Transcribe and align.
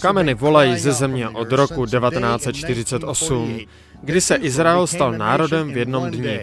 Kameny 0.00 0.34
volají 0.34 0.78
ze 0.78 0.92
země 0.92 1.28
od 1.28 1.52
roku 1.52 1.86
1948, 1.86 3.58
kdy 4.02 4.20
se 4.20 4.36
Izrael 4.36 4.86
stal 4.86 5.12
národem 5.12 5.72
v 5.72 5.76
jednom 5.76 6.10
dni. 6.10 6.40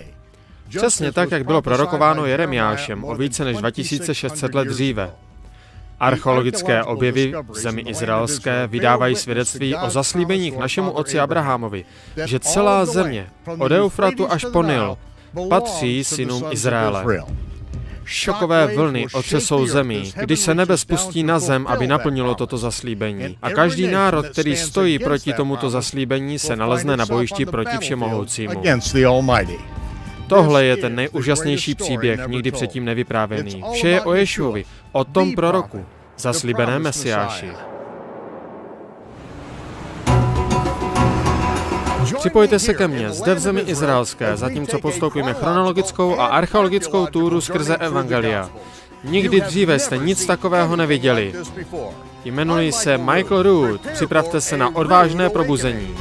Přesně 0.77 1.11
tak, 1.11 1.31
jak 1.31 1.45
bylo 1.45 1.61
prorokováno 1.61 2.25
Jeremiášem 2.25 3.03
o 3.03 3.15
více 3.15 3.45
než 3.45 3.57
2600 3.57 4.55
let 4.55 4.67
dříve. 4.67 5.11
Archeologické 5.99 6.83
objevy 6.83 7.33
v 7.49 7.57
zemi 7.57 7.81
izraelské 7.81 8.67
vydávají 8.67 9.15
svědectví 9.15 9.75
o 9.75 9.89
zaslíbeních 9.89 10.57
našemu 10.57 10.91
otci 10.91 11.19
Abrahamovi, 11.19 11.85
že 12.25 12.39
celá 12.39 12.85
země, 12.85 13.27
od 13.57 13.71
Eufratu 13.71 14.31
až 14.31 14.45
po 14.53 14.63
Nil, 14.63 14.97
patří 15.49 16.03
synům 16.03 16.43
Izraele. 16.51 17.23
Šokové 18.09 18.75
vlny 18.75 19.07
otřesou 19.13 19.67
zemí, 19.67 20.13
když 20.15 20.39
se 20.39 20.55
nebe 20.55 20.77
spustí 20.77 21.23
na 21.23 21.39
zem, 21.39 21.67
aby 21.67 21.87
naplnilo 21.87 22.35
toto 22.35 22.57
zaslíbení. 22.57 23.37
A 23.41 23.49
každý 23.49 23.87
národ, 23.87 24.25
který 24.27 24.55
stojí 24.55 24.99
proti 24.99 25.33
tomuto 25.33 25.69
zaslíbení, 25.69 26.39
se 26.39 26.55
nalezne 26.55 26.97
na 26.97 27.05
bojišti 27.05 27.45
proti 27.45 27.77
všemohoucímu. 27.79 28.63
Tohle 30.27 30.65
je 30.65 30.77
ten 30.77 30.95
nejúžasnější 30.95 31.75
příběh, 31.75 32.19
nikdy 32.27 32.51
předtím 32.51 32.85
nevyprávěný. 32.85 33.63
Vše 33.73 33.89
je 33.89 34.01
o 34.01 34.13
Ješuovi, 34.13 34.65
o 34.91 35.03
tom 35.03 35.33
proroku, 35.33 35.85
zaslíbené 36.17 36.79
Mesiáši. 36.79 37.68
Připojte 42.17 42.59
se 42.59 42.73
ke 42.73 42.87
mně 42.87 43.09
zde 43.09 43.35
v 43.35 43.39
zemi 43.39 43.61
izraelské, 43.61 44.37
zatímco 44.37 44.79
postoupíme 44.79 45.33
chronologickou 45.33 46.19
a 46.19 46.25
archeologickou 46.25 47.05
túru 47.05 47.41
skrze 47.41 47.77
Evangelia. 47.77 48.49
Nikdy 49.03 49.41
dříve 49.41 49.79
jste 49.79 49.97
nic 49.97 50.25
takového 50.25 50.75
neviděli. 50.75 51.33
Jmenuji 52.25 52.71
se 52.71 52.97
Michael 52.97 53.43
Root. 53.43 53.81
Připravte 53.93 54.41
se 54.41 54.57
na 54.57 54.75
odvážné 54.75 55.29
probuzení. 55.29 55.95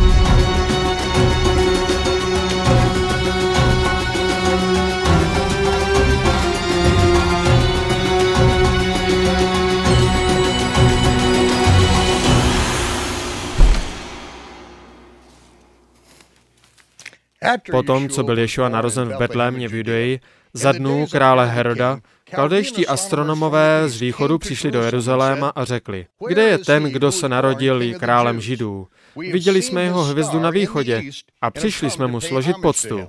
Potom, 17.70 18.08
co 18.08 18.22
byl 18.22 18.38
Ješua 18.38 18.68
narozen 18.68 19.08
v 19.08 19.18
Betlémě 19.18 19.68
v 19.68 19.74
Judeji, 19.74 20.20
za 20.52 20.72
dnů 20.72 21.06
krále 21.06 21.46
Heroda, 21.46 22.00
kaldejští 22.30 22.86
astronomové 22.86 23.88
z 23.88 24.00
východu 24.00 24.38
přišli 24.38 24.70
do 24.70 24.82
Jeruzaléma 24.82 25.48
a 25.48 25.64
řekli, 25.64 26.06
kde 26.28 26.42
je 26.42 26.58
ten, 26.58 26.84
kdo 26.84 27.12
se 27.12 27.28
narodil 27.28 27.98
králem 27.98 28.40
židů? 28.40 28.88
Viděli 29.16 29.62
jsme 29.62 29.82
jeho 29.82 30.04
hvězdu 30.04 30.40
na 30.40 30.50
východě 30.50 31.02
a 31.40 31.50
přišli 31.50 31.90
jsme 31.90 32.06
mu 32.06 32.20
složit 32.20 32.56
poctu. 32.62 33.08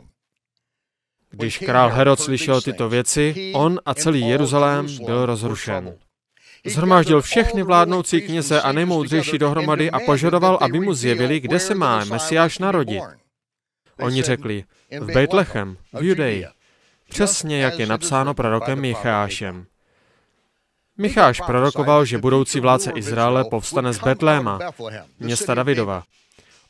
Když 1.30 1.58
král 1.58 1.90
Herod 1.90 2.20
slyšel 2.20 2.62
tyto 2.62 2.90
věci, 2.90 3.52
on 3.56 3.80
a 3.86 3.94
celý 3.94 4.30
Jeruzalém 4.30 4.88
byl 5.06 5.26
rozrušen. 5.26 5.96
Zhromáždil 6.66 7.22
všechny 7.22 7.64
vládnoucí 7.64 8.22
kněze 8.22 8.62
a 8.62 8.72
nejmoudřejší 8.72 9.38
dohromady 9.38 9.92
a 9.92 10.00
požadoval, 10.00 10.58
aby 10.62 10.80
mu 10.80 10.94
zjevili, 10.94 11.40
kde 11.40 11.60
se 11.60 11.76
má 11.76 12.06
Mesiáš 12.06 12.60
narodit. 12.60 13.04
Oni 14.00 14.22
řekli, 14.22 14.64
v 15.00 15.14
Bejtlechem, 15.14 15.78
v 15.94 16.04
Judeji, 16.04 16.46
přesně 17.10 17.62
jak 17.62 17.80
je 17.80 17.86
napsáno 17.86 18.34
prorokem 18.34 18.80
Michášem. 18.80 19.66
Micháš 20.98 21.42
prorokoval, 21.42 22.06
že 22.06 22.18
budoucí 22.18 22.60
vládce 22.60 22.92
Izraele 22.96 23.44
povstane 23.44 23.94
z 23.94 24.00
Betléma, 24.00 24.60
města 25.20 25.54
Davidova. 25.54 26.04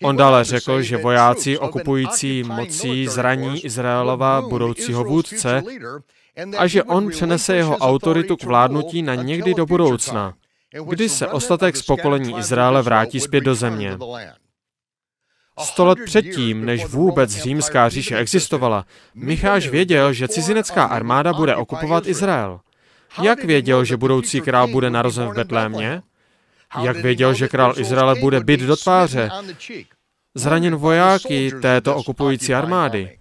On 0.04 0.18
dále 0.18 0.44
řekl, 0.44 0.82
že 0.82 0.98
vojáci 0.98 1.58
okupující 1.58 2.44
mocí 2.44 3.08
zraní 3.08 3.66
Izraelova 3.66 4.42
budoucího 4.42 5.04
vůdce 5.04 5.64
a 6.58 6.68
že 6.68 6.84
on 6.84 7.10
přenese 7.10 7.56
jeho 7.56 7.78
autoritu 7.78 8.38
k 8.38 8.44
vládnutí 8.44 9.02
na 9.02 9.16
někdy 9.16 9.54
do 9.54 9.66
budoucna, 9.66 10.34
kdy 10.90 11.10
se 11.10 11.28
ostatek 11.28 11.78
z 11.78 11.82
pokolení 11.82 12.38
Izraele 12.38 12.82
vrátí 12.82 13.20
zpět 13.20 13.42
do 13.42 13.56
země. 13.56 13.98
Sto 15.60 15.86
let 15.86 16.00
předtím, 16.06 16.66
než 16.66 16.86
vůbec 16.86 17.32
římská 17.32 17.90
říše 17.90 18.18
existovala, 18.18 18.86
Micháš 19.16 19.68
věděl, 19.68 20.14
že 20.14 20.28
cizinecká 20.28 20.84
armáda 20.84 21.34
bude 21.34 21.56
okupovat 21.56 22.08
Izrael. 22.08 22.60
Jak 23.22 23.44
věděl, 23.44 23.86
že 23.86 23.98
budoucí 23.98 24.42
král 24.42 24.68
bude 24.68 24.90
narozen 24.90 25.28
v 25.28 25.36
Betlémě? 25.36 26.02
Jak 26.82 26.98
věděl, 26.98 27.34
že 27.34 27.48
král 27.48 27.74
Izraele 27.78 28.16
bude 28.16 28.40
byt 28.40 28.60
do 28.60 28.76
tváře? 28.76 29.30
Zraněn 30.36 30.76
vojáky 30.76 31.52
této 31.62 31.96
okupující 31.96 32.54
armády. 32.54 33.20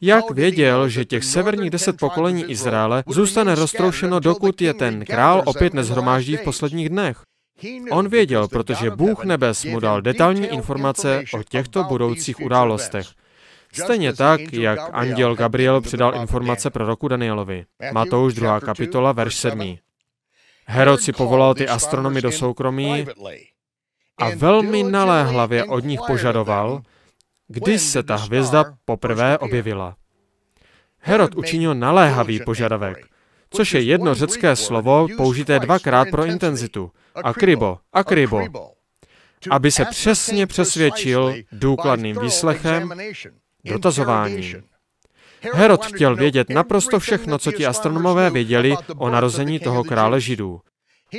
Jak 0.00 0.30
věděl, 0.30 0.88
že 0.88 1.04
těch 1.04 1.24
severních 1.24 1.70
deset 1.70 1.96
pokolení 1.96 2.44
Izraele 2.50 3.04
zůstane 3.08 3.54
roztroušeno, 3.54 4.20
dokud 4.20 4.62
je 4.62 4.74
ten 4.74 5.04
král 5.04 5.42
opět 5.44 5.74
nezhromáždí 5.74 6.36
v 6.36 6.44
posledních 6.44 6.88
dnech? 6.88 7.25
On 7.90 8.08
věděl, 8.08 8.48
protože 8.48 8.90
Bůh 8.90 9.24
nebes 9.24 9.64
mu 9.64 9.80
dal 9.80 10.00
detailní 10.02 10.46
informace 10.46 11.24
o 11.32 11.42
těchto 11.42 11.84
budoucích 11.84 12.40
událostech. 12.40 13.06
Stejně 13.72 14.12
tak, 14.12 14.40
jak 14.52 14.78
anděl 14.92 15.34
Gabriel 15.34 15.80
předal 15.80 16.14
informace 16.14 16.70
proroku 16.70 17.08
Danielovi. 17.08 17.64
Matouš 17.92 18.34
2. 18.34 18.60
kapitola, 18.60 19.12
verš 19.12 19.36
7. 19.36 19.76
Herod 20.66 21.00
si 21.00 21.12
povolal 21.12 21.54
ty 21.54 21.68
astronomy 21.68 22.22
do 22.22 22.32
soukromí 22.32 23.06
a 24.18 24.30
velmi 24.30 24.82
naléhlavě 24.82 25.64
od 25.64 25.84
nich 25.84 26.00
požadoval, 26.06 26.82
kdy 27.48 27.78
se 27.78 28.02
ta 28.02 28.16
hvězda 28.16 28.64
poprvé 28.84 29.38
objevila. 29.38 29.96
Herod 30.98 31.34
učinil 31.34 31.74
naléhavý 31.74 32.40
požadavek 32.40 33.06
což 33.50 33.74
je 33.74 33.80
jedno 33.80 34.14
řecké 34.14 34.56
slovo 34.56 35.06
použité 35.16 35.58
dvakrát 35.58 36.08
pro 36.10 36.24
intenzitu. 36.24 36.90
Akribo, 37.24 37.78
akribo. 37.92 38.46
Aby 39.50 39.70
se 39.70 39.84
přesně 39.84 40.46
přesvědčil 40.46 41.34
důkladným 41.52 42.16
výslechem, 42.20 42.92
dotazováním. 43.64 44.62
Herod 45.54 45.84
chtěl 45.84 46.16
vědět 46.16 46.50
naprosto 46.50 47.00
všechno, 47.00 47.38
co 47.38 47.52
ti 47.52 47.66
astronomové 47.66 48.30
věděli 48.30 48.76
o 48.96 49.10
narození 49.10 49.58
toho 49.58 49.84
krále 49.84 50.20
židů. 50.20 50.60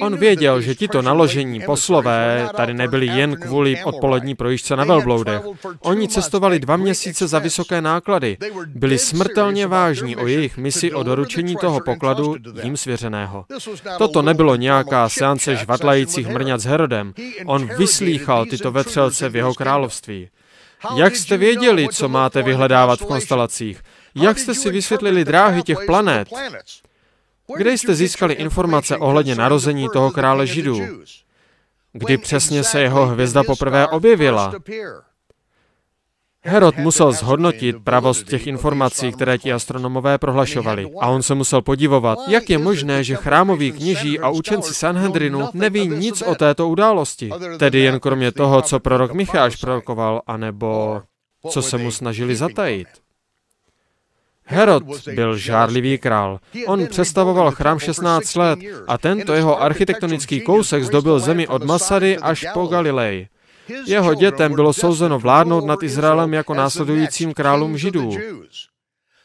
On 0.01 0.17
věděl, 0.17 0.61
že 0.61 0.75
tito 0.75 1.01
naložení 1.01 1.61
poslové 1.61 2.49
tady 2.55 2.73
nebyli 2.73 3.05
jen 3.05 3.35
kvůli 3.35 3.83
odpolední 3.83 4.35
projížďce 4.35 4.75
na 4.75 4.83
velbloudech. 4.83 5.41
Oni 5.79 6.07
cestovali 6.07 6.59
dva 6.59 6.77
měsíce 6.77 7.27
za 7.27 7.39
vysoké 7.39 7.81
náklady. 7.81 8.37
Byli 8.67 8.97
smrtelně 8.97 9.67
vážní 9.67 10.15
o 10.15 10.27
jejich 10.27 10.57
misi 10.57 10.93
o 10.93 11.03
doručení 11.03 11.55
toho 11.61 11.79
pokladu 11.85 12.35
jim 12.63 12.77
svěřeného. 12.77 13.45
Toto 13.97 14.21
nebylo 14.21 14.55
nějaká 14.55 15.09
seance 15.09 15.55
žvatlajících 15.55 16.27
mrňat 16.27 16.61
s 16.61 16.65
Herodem. 16.65 17.13
On 17.45 17.69
vyslýchal 17.77 18.45
tyto 18.45 18.71
vetřelce 18.71 19.29
v 19.29 19.35
jeho 19.35 19.53
království. 19.53 20.29
Jak 20.95 21.15
jste 21.15 21.37
věděli, 21.37 21.87
co 21.91 22.09
máte 22.09 22.43
vyhledávat 22.43 22.99
v 22.99 23.05
konstelacích? 23.05 23.81
Jak 24.15 24.39
jste 24.39 24.53
si 24.53 24.69
vysvětlili 24.71 25.25
dráhy 25.25 25.63
těch 25.63 25.77
planet? 25.85 26.27
Kde 27.55 27.71
jste 27.71 27.95
získali 27.95 28.33
informace 28.33 28.97
ohledně 28.97 29.35
narození 29.35 29.87
toho 29.93 30.11
krále 30.11 30.47
Židů? 30.47 30.81
Kdy 31.93 32.17
přesně 32.17 32.63
se 32.63 32.81
jeho 32.81 33.05
hvězda 33.05 33.43
poprvé 33.43 33.87
objevila? 33.87 34.53
Herod 36.43 36.77
musel 36.77 37.11
zhodnotit 37.11 37.75
pravost 37.83 38.27
těch 38.27 38.47
informací, 38.47 39.11
které 39.11 39.37
ti 39.37 39.53
astronomové 39.53 40.17
prohlašovali. 40.17 40.91
A 40.99 41.07
on 41.07 41.23
se 41.23 41.35
musel 41.35 41.61
podivovat, 41.61 42.19
jak 42.27 42.49
je 42.49 42.57
možné, 42.57 43.03
že 43.03 43.15
chrámoví 43.15 43.71
kněží 43.71 44.19
a 44.19 44.29
učenci 44.29 44.73
Sanhedrinu 44.73 45.49
neví 45.53 45.87
nic 45.87 46.21
o 46.21 46.35
této 46.35 46.69
události. 46.69 47.29
Tedy 47.59 47.79
jen 47.79 47.99
kromě 47.99 48.31
toho, 48.31 48.61
co 48.61 48.79
prorok 48.79 49.13
Micháš 49.13 49.55
prorokoval, 49.55 50.21
anebo 50.27 51.01
co 51.49 51.61
se 51.61 51.77
mu 51.77 51.91
snažili 51.91 52.35
zatajit. 52.35 52.87
Herod 54.49 54.83
byl 55.15 55.37
žárlivý 55.37 55.97
král. 55.97 56.39
On 56.67 56.87
představoval 56.87 57.51
chrám 57.51 57.79
16 57.79 58.35
let 58.35 58.59
a 58.87 58.97
tento 58.97 59.33
jeho 59.33 59.61
architektonický 59.61 60.41
kousek 60.41 60.83
zdobil 60.83 61.19
zemi 61.19 61.47
od 61.47 61.63
Masady 61.63 62.17
až 62.17 62.45
po 62.53 62.67
Galilei. 62.67 63.27
Jeho 63.87 64.13
dětem 64.13 64.55
bylo 64.55 64.73
souzeno 64.73 65.19
vládnout 65.19 65.65
nad 65.65 65.83
Izraelem 65.83 66.33
jako 66.33 66.53
následujícím 66.53 67.33
králům 67.33 67.77
židů. 67.77 68.11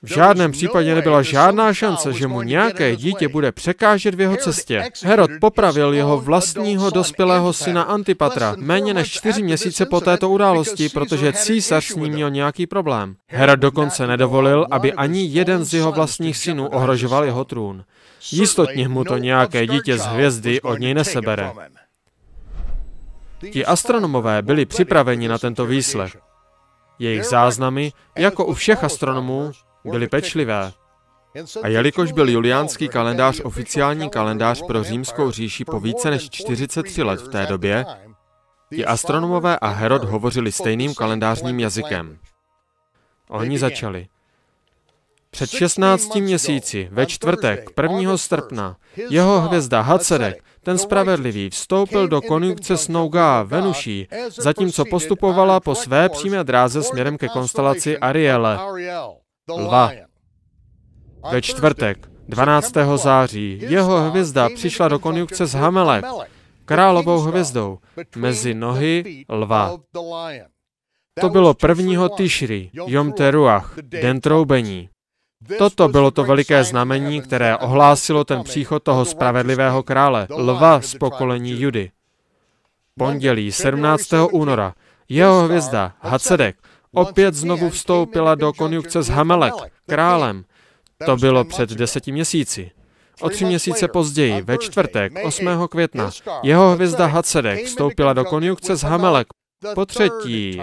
V 0.02 0.08
žádném 0.14 0.52
případě 0.52 0.94
nebyla 0.94 1.22
žádná 1.22 1.75
šance, 1.75 2.12
že 2.12 2.26
mu 2.26 2.43
nějaké 2.43 2.96
dítě 2.96 3.28
bude 3.28 3.52
překážet 3.52 4.14
v 4.14 4.20
jeho 4.20 4.37
cestě. 4.37 4.90
Herod 5.02 5.31
popravil 5.40 5.93
jeho 5.93 6.20
vlastního 6.20 6.90
dospělého 6.90 7.52
syna 7.52 7.82
Antipatra 7.82 8.54
méně 8.58 8.94
než 8.94 9.10
čtyři 9.10 9.43
měsíce 9.43 9.87
po 9.87 10.00
této 10.00 10.31
události, 10.31 10.88
protože 10.88 11.32
císař 11.32 11.84
s 11.84 11.94
ním 11.94 12.12
měl 12.12 12.31
nějaký 12.31 12.66
problém. 12.66 13.16
Herod 13.26 13.60
dokonce 13.60 14.06
nedovolil, 14.06 14.66
aby 14.70 14.93
ani 14.93 15.25
jeden 15.25 15.64
z 15.64 15.75
jeho 15.75 15.93
vlastních 15.93 16.37
synů 16.37 16.69
ohrožoval 16.69 17.25
jeho 17.25 17.44
trůn. 17.44 17.84
Jistotně 18.32 18.88
mu 18.88 19.04
to 19.04 19.19
nějaké 19.19 19.66
dítě 19.66 19.99
z 19.99 20.06
hvězdy 20.06 20.60
od 20.60 20.78
něj 20.78 20.94
nesebere. 20.94 21.52
Ti 23.52 23.66
astronomové 23.66 24.43
byli 24.43 24.66
připraveni 24.66 25.28
na 25.28 25.38
tento 25.38 25.66
výslech. 25.66 26.16
Jejich 26.99 27.25
záznamy, 27.25 27.93
jako 28.16 28.44
u 28.44 28.54
všech 28.54 28.84
astronomů, 28.84 29.52
byly 29.84 30.08
pečlivé. 30.08 30.73
A 31.62 31.69
jelikož 31.69 32.12
byl 32.12 32.29
juliánský 32.29 32.88
kalendář 32.88 33.40
oficiální 33.44 34.11
kalendář 34.11 34.62
pro 34.67 34.82
římskou 34.82 35.31
říši 35.31 35.64
po 35.64 35.81
více 35.81 36.11
než 36.11 36.31
43 36.31 37.02
let 37.02 37.20
v 37.20 37.29
té 37.29 37.46
době, 37.46 37.84
ti 38.75 38.84
astronomové 38.84 39.58
a 39.58 39.69
Herod 39.69 40.05
hovořili 40.05 40.52
stejným 40.52 40.94
kalendářním 40.94 41.61
jazykem. 41.61 42.19
Oni 43.29 43.58
začali. 43.58 44.06
Před 45.31 45.50
16 45.50 46.14
měsíci, 46.14 46.88
ve 46.93 47.06
čtvrtek, 47.06 47.70
1. 47.82 48.17
srpna, 48.17 48.76
jeho 49.11 49.40
hvězda 49.40 49.81
Hacedek, 49.81 50.44
ten 50.62 50.78
spravedlivý, 50.78 51.50
vstoupil 51.50 52.08
do 52.08 52.20
konjunkce 52.20 52.76
s 52.76 52.88
Nouga 52.88 53.43
Venuší, 53.43 54.08
zatímco 54.28 54.85
postupovala 54.85 55.61
po 55.61 55.75
své 55.75 56.08
přímé 56.08 56.44
dráze 56.44 56.82
směrem 56.82 57.19
ke 57.19 57.28
konstelaci 57.28 57.99
Ariele, 57.99 58.58
lva. 59.50 59.90
Ve 61.30 61.42
čtvrtek, 61.42 62.08
12. 62.28 62.72
září, 62.96 63.58
jeho 63.68 64.10
hvězda 64.10 64.48
přišla 64.54 64.88
do 64.88 64.98
konjunkce 64.98 65.46
s 65.46 65.54
Hamelek, 65.54 66.04
královou 66.64 67.18
hvězdou, 67.18 67.78
mezi 68.16 68.54
nohy 68.54 69.24
lva. 69.28 69.78
To 71.20 71.28
bylo 71.28 71.54
prvního 71.54 72.08
Tishri, 72.08 72.70
Jom 72.72 73.12
Teruach, 73.12 73.74
den 73.82 74.20
troubení. 74.20 74.88
Toto 75.58 75.88
bylo 75.88 76.10
to 76.10 76.24
veliké 76.24 76.64
znamení, 76.64 77.22
které 77.22 77.56
ohlásilo 77.56 78.24
ten 78.24 78.42
příchod 78.42 78.82
toho 78.82 79.04
spravedlivého 79.04 79.82
krále, 79.82 80.26
lva 80.30 80.80
z 80.80 80.94
pokolení 80.94 81.60
Judy. 81.60 81.90
Pondělí 82.98 83.52
17. 83.52 84.12
února 84.32 84.74
jeho 85.08 85.42
hvězda 85.42 85.94
Hacedek 86.00 86.56
opět 86.94 87.34
znovu 87.34 87.70
vstoupila 87.70 88.34
do 88.34 88.52
konjunkce 88.52 89.02
s 89.02 89.08
Hamelek, 89.08 89.54
králem. 89.88 90.44
To 91.06 91.16
bylo 91.16 91.44
před 91.44 91.70
deseti 91.70 92.12
měsíci. 92.12 92.70
O 93.20 93.28
tři 93.28 93.44
měsíce 93.44 93.88
později, 93.88 94.42
ve 94.42 94.58
čtvrtek, 94.58 95.12
8. 95.24 95.68
května, 95.70 96.10
jeho 96.42 96.70
hvězda 96.70 97.06
Hacedek 97.06 97.64
vstoupila 97.64 98.12
do 98.12 98.24
konjunkce 98.24 98.76
s 98.76 98.82
Hamelek 98.82 99.26
po 99.74 99.86
třetí. 99.86 100.62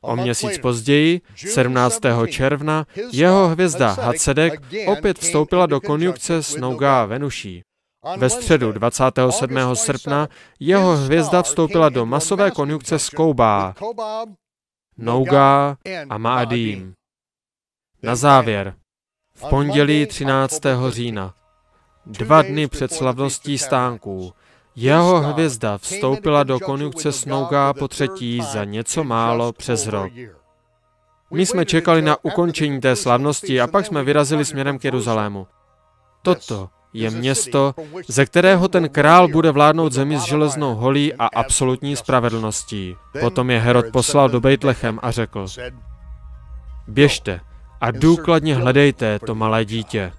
O 0.00 0.16
měsíc 0.16 0.58
později, 0.58 1.20
17. 1.36 2.00
června, 2.28 2.86
jeho 3.12 3.48
hvězda 3.48 3.92
Hacedek 3.92 4.60
opět 4.86 5.18
vstoupila 5.18 5.66
do 5.66 5.80
konjunkce 5.80 6.42
s 6.42 6.56
Nouga 6.56 7.04
Venuší. 7.04 7.62
Ve 8.16 8.30
středu 8.30 8.72
27. 8.72 9.56
srpna 9.74 10.28
jeho 10.60 10.96
hvězda 10.96 11.42
vstoupila 11.42 11.88
do 11.88 12.06
masové 12.06 12.50
konjunkce 12.50 12.98
s 12.98 13.08
Koubá, 13.08 13.74
Nouga 14.98 15.76
a 16.10 16.18
Máadím. 16.18 16.94
Na 18.02 18.16
závěr, 18.16 18.74
v 19.36 19.48
pondělí 19.48 20.06
13. 20.06 20.60
října, 20.88 21.34
dva 22.06 22.42
dny 22.42 22.68
před 22.68 22.92
slavností 22.92 23.58
stánků, 23.58 24.32
jeho 24.76 25.20
hvězda 25.20 25.78
vstoupila 25.78 26.42
do 26.42 26.60
konjunkce 26.60 27.12
Snouga 27.12 27.72
po 27.72 27.88
třetí 27.88 28.40
za 28.52 28.64
něco 28.64 29.04
málo 29.04 29.52
přes 29.52 29.86
rok. 29.86 30.12
My 31.30 31.46
jsme 31.46 31.64
čekali 31.64 32.02
na 32.02 32.24
ukončení 32.24 32.80
té 32.80 32.96
slavnosti 32.96 33.60
a 33.60 33.66
pak 33.66 33.86
jsme 33.86 34.02
vyrazili 34.04 34.44
směrem 34.44 34.78
k 34.78 34.84
Jeruzalému. 34.84 35.46
Toto 36.22 36.68
je 36.94 37.10
město, 37.10 37.74
ze 38.08 38.26
kterého 38.26 38.68
ten 38.68 38.88
král 38.88 39.28
bude 39.28 39.50
vládnout 39.50 39.92
zemi 39.92 40.18
s 40.18 40.22
železnou 40.22 40.74
holí 40.74 41.14
a 41.14 41.26
absolutní 41.26 41.96
spravedlností. 41.96 42.96
Potom 43.20 43.50
je 43.50 43.58
Herod 43.60 43.86
poslal 43.92 44.28
do 44.28 44.40
Bejtlechem 44.40 44.98
a 45.02 45.10
řekl, 45.10 45.46
běžte 46.88 47.40
a 47.80 47.90
důkladně 47.90 48.56
hledejte 48.56 49.18
to 49.18 49.34
malé 49.34 49.64
dítě. 49.64 50.12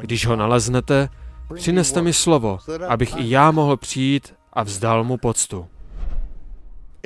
Když 0.00 0.26
ho 0.26 0.36
naleznete, 0.36 1.08
Přineste 1.54 2.02
mi 2.02 2.12
slovo, 2.12 2.58
abych 2.88 3.16
i 3.16 3.30
já 3.30 3.50
mohl 3.50 3.76
přijít 3.76 4.34
a 4.52 4.62
vzdal 4.62 5.04
mu 5.04 5.16
poctu. 5.16 5.66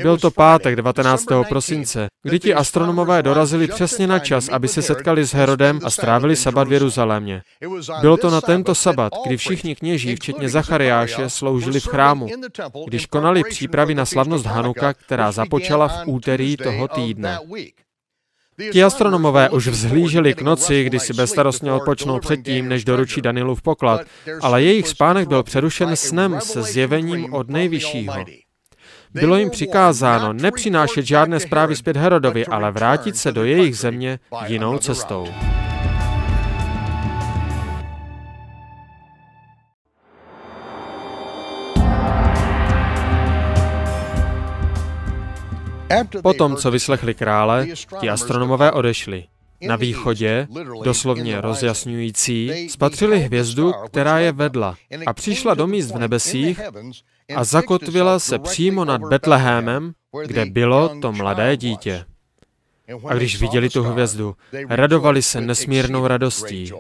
Byl 0.03 0.19
to 0.19 0.31
pátek 0.31 0.77
19. 0.77 1.25
prosince, 1.49 2.07
kdy 2.23 2.39
ti 2.39 2.55
astronomové 2.55 3.23
dorazili 3.23 3.69
přesně 3.69 4.07
na 4.07 4.19
čas, 4.19 4.49
aby 4.49 4.69
se 4.69 4.83
setkali 4.83 5.25
s 5.25 5.35
Herodem 5.35 5.81
a 5.85 5.91
strávili 5.91 6.37
sabat 6.37 6.69
v 6.69 6.73
Jeruzalémě. 6.73 7.43
Bylo 8.01 8.17
to 8.17 8.31
na 8.31 8.41
tento 8.41 8.75
sabat, 8.75 9.13
kdy 9.27 9.37
všichni 9.37 9.75
kněží, 9.75 10.17
včetně 10.17 10.49
Zachariáše, 10.49 11.31
sloužili 11.31 11.81
v 11.81 11.87
chrámu, 11.87 12.29
když 12.87 13.07
konali 13.07 13.43
přípravy 13.49 13.95
na 13.95 14.07
slavnost 14.07 14.47
Hanuka, 14.47 14.95
která 14.95 15.33
započala 15.33 15.89
v 15.89 16.07
úterý 16.07 16.57
toho 16.57 16.89
týdne. 16.89 17.39
Ti 18.73 18.85
astronomové 18.85 19.51
už 19.51 19.69
vzhlíželi 19.69 20.35
k 20.35 20.43
noci, 20.43 20.85
kdy 20.85 21.01
si 21.01 21.13
bezstarostně 21.13 21.73
odpočnou 21.73 22.21
předtím, 22.21 22.69
než 22.69 22.85
doručí 22.85 23.21
Danilův 23.21 23.63
poklad, 23.63 24.01
ale 24.41 24.63
jejich 24.63 24.89
spánek 24.89 25.29
byl 25.29 25.43
přerušen 25.43 25.97
snem 25.97 26.41
se 26.41 26.63
zjevením 26.63 27.35
od 27.35 27.49
nejvyššího. 27.49 28.25
Bylo 29.15 29.37
jim 29.37 29.51
přikázáno 29.51 30.33
nepřinášet 30.33 31.07
žádné 31.07 31.41
zprávy 31.41 31.77
zpět 31.77 31.97
Herodovi, 31.97 32.47
ale 32.47 32.73
vrátit 32.73 33.17
se 33.17 33.33
do 33.33 33.45
jejich 33.45 33.79
země 33.79 34.19
jinou 34.47 34.79
cestou. 34.79 35.27
Potom, 46.23 46.57
co 46.57 46.71
vyslechli 46.71 47.15
krále, 47.15 47.67
ti 48.01 48.11
astronomové 48.11 48.73
odešli. 48.73 49.25
Na 49.67 49.77
východě, 49.77 50.49
doslovně 50.85 51.41
rozjasňující, 51.41 52.69
spatřili 52.69 53.21
hvězdu, 53.21 53.73
která 53.87 54.19
je 54.19 54.33
vedla 54.33 54.77
a 55.07 55.13
přišla 55.13 55.55
do 55.55 55.67
míst 55.67 55.91
v 55.91 55.99
nebesích 55.99 56.61
a 57.37 57.45
zakotvila 57.45 58.19
se 58.19 58.39
přímo 58.39 58.85
nad 58.85 59.01
Betlehémem, 59.01 59.93
kde 60.27 60.47
bylo 60.47 61.01
to 61.01 61.13
mladé 61.13 61.57
dítě. 61.57 62.05
A 63.07 63.15
když 63.15 63.41
viděli 63.41 63.69
tu 63.69 63.83
hvězdu, 63.83 64.37
radovali 64.69 65.23
se 65.23 65.41
nesmírnou 65.41 66.07
radostí. 66.07 66.73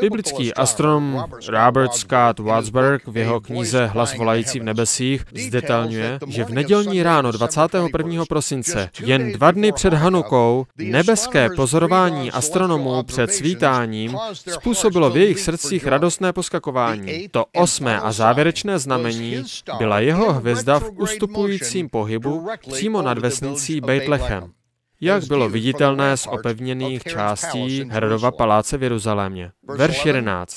Biblický 0.00 0.54
astronom 0.54 1.24
Robert 1.48 1.94
Scott 1.94 2.38
Wadsburg 2.38 3.06
v 3.06 3.16
jeho 3.16 3.40
knize 3.40 3.86
Hlas 3.86 4.16
volající 4.16 4.60
v 4.60 4.62
nebesích 4.62 5.24
zdetailňuje, 5.34 6.18
že 6.26 6.44
v 6.44 6.50
nedělní 6.50 7.02
ráno 7.02 7.32
21. 7.32 8.24
prosince, 8.24 8.90
jen 9.00 9.32
dva 9.32 9.50
dny 9.50 9.72
před 9.72 9.94
Hanukou, 9.94 10.66
nebeské 10.78 11.48
pozorování 11.56 12.32
astronomů 12.32 13.02
před 13.02 13.32
svítáním 13.32 14.16
způsobilo 14.32 15.10
v 15.10 15.16
jejich 15.16 15.40
srdcích 15.40 15.86
radostné 15.86 16.32
poskakování. 16.32 17.28
To 17.30 17.44
osmé 17.56 18.00
a 18.00 18.12
závěrečné 18.12 18.78
znamení 18.78 19.44
byla 19.78 20.00
jeho 20.00 20.32
hvězda 20.32 20.78
v 20.78 20.90
ustupujícím 20.96 21.88
pohybu 21.88 22.48
přímo 22.70 23.02
nad 23.02 23.18
vesnicí 23.18 23.80
Bejtlechem 23.80 24.55
jak 25.00 25.24
bylo 25.24 25.48
viditelné 25.48 26.16
z 26.16 26.26
opevněných 26.26 27.02
částí 27.02 27.84
Herodova 27.90 28.30
paláce 28.30 28.78
v 28.78 28.82
Jeruzalémě. 28.82 29.52
Verš 29.76 30.04
11. 30.06 30.56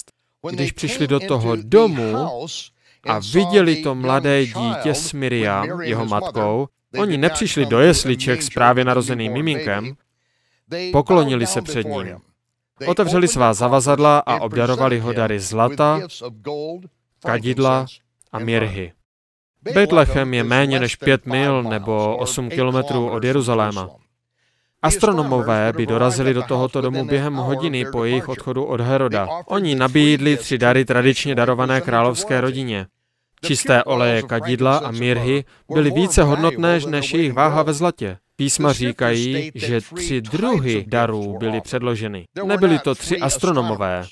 Když 0.50 0.72
přišli 0.72 1.08
do 1.08 1.20
toho 1.20 1.56
domu 1.56 2.16
a 3.04 3.20
viděli 3.34 3.76
to 3.76 3.96
mladé 3.96 4.46
dítě 4.46 4.94
s 4.94 5.14
Miriam, 5.14 5.82
jeho 5.82 6.06
matkou, 6.06 6.68
oni 7.00 7.18
nepřišli 7.18 7.66
do 7.66 7.80
jesliček 7.80 8.42
s 8.42 8.50
právě 8.50 8.86
narozeným 8.86 9.34
miminkem, 9.34 9.94
poklonili 10.92 11.48
se 11.48 11.62
před 11.62 11.88
ním. 11.88 12.18
Otevřeli 12.88 13.28
svá 13.28 13.54
zavazadla 13.54 14.20
a 14.20 14.42
obdarovali 14.42 15.00
ho 15.00 15.14
dary 15.14 15.40
zlata, 15.40 16.02
kadidla 17.20 17.86
a 18.32 18.40
mirhy. 18.40 18.94
Betlechem 19.62 20.34
je 20.34 20.44
méně 20.44 20.80
než 20.80 20.96
pět 20.96 21.26
mil 21.26 21.64
nebo 21.64 22.18
osm 22.18 22.50
kilometrů 22.50 23.10
od 23.10 23.24
Jeruzaléma. 23.24 23.90
Astronomové 24.82 25.74
by 25.78 25.86
dorazili 25.86 26.34
do 26.34 26.44
tohoto 26.44 26.82
domu 26.82 27.06
během 27.06 27.34
hodiny 27.36 27.86
po 27.92 28.06
jejich 28.06 28.30
odchodu 28.30 28.64
od 28.64 28.82
Heroda. 28.82 29.28
Oni 29.46 29.76
nabídli 29.76 30.38
tři 30.38 30.58
dary 30.58 30.86
tradičně 30.86 31.36
darované 31.36 31.82
královské 31.82 32.42
rodině. 32.42 32.88
Čisté 33.46 33.84
oleje 33.84 34.24
kadidla 34.24 34.78
a 34.78 34.92
mirhy 34.92 35.44
byly 35.74 35.92
více 35.92 36.24
hodnotné 36.24 36.80
než 36.88 37.14
jejich 37.14 37.34
váha 37.34 37.64
ve 37.64 37.74
zlatě. 37.74 38.18
Písma 38.36 38.74
říkají, 38.74 39.52
že 39.56 39.82
tři 39.96 40.22
druhy 40.22 40.86
darů 40.88 41.38
byly 41.40 41.62
předloženy. 41.62 42.26
Nebyli 42.46 42.80
to 42.80 42.96
tři 42.96 43.18
astronomové, 43.18 44.04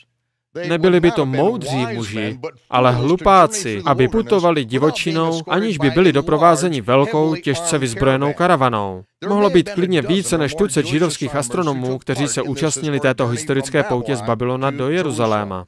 Nebyli 0.67 0.99
by 0.99 1.11
to 1.11 1.25
moudří 1.25 1.85
muži, 1.93 2.39
ale 2.69 2.91
hlupáci, 2.91 3.81
aby 3.85 4.07
putovali 4.07 4.65
divočinou, 4.65 5.41
aniž 5.47 5.77
by 5.77 5.89
byli 5.89 6.13
doprovázeni 6.13 6.81
velkou, 6.81 7.35
těžce 7.35 7.77
vyzbrojenou 7.77 8.33
karavanou. 8.33 9.03
Mohlo 9.27 9.49
být 9.49 9.69
klidně 9.69 10.01
více 10.01 10.37
než 10.37 10.55
tucet 10.55 10.85
židovských 10.85 11.35
astronomů, 11.35 11.97
kteří 11.97 12.27
se 12.27 12.41
účastnili 12.41 12.99
této 12.99 13.27
historické 13.27 13.83
poutě 13.83 14.15
z 14.15 14.21
Babylona 14.21 14.71
do 14.71 14.89
Jeruzaléma. 14.89 15.65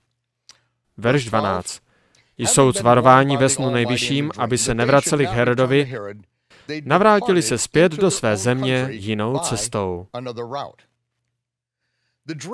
Verš 0.98 1.26
12. 1.26 1.80
Jsou 2.38 2.72
cvarováni 2.72 3.38
ve 3.38 3.50
snu 3.50 3.70
nejvyšším, 3.70 4.32
aby 4.38 4.58
se 4.58 4.74
nevraceli 4.74 5.28
k 5.28 5.30
Herodovi, 5.30 5.94
navrátili 6.86 7.42
se 7.42 7.58
zpět 7.58 7.92
do 7.92 8.12
své 8.12 8.38
země 8.38 8.88
jinou 8.90 9.40
cestou. 9.40 10.08